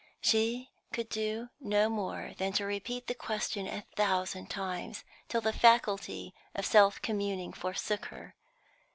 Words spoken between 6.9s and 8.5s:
communing forsook her.